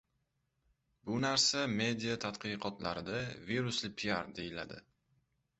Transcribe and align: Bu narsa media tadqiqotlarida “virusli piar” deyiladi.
Bu 1.09 1.17
narsa 1.25 1.67
media 1.75 2.15
tadqiqotlarida 2.25 3.21
“virusli 3.51 3.93
piar” 4.03 4.35
deyiladi. 4.41 4.85